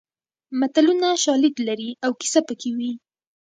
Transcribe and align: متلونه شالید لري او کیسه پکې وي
متلونه 0.59 1.09
شالید 1.23 1.55
لري 1.67 1.89
او 2.05 2.11
کیسه 2.21 2.39
پکې 2.47 2.69
وي 2.77 2.91